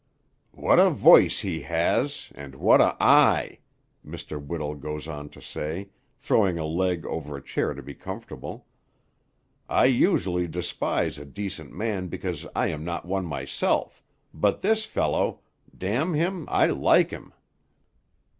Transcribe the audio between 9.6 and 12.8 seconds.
"I usually despise a decent man because I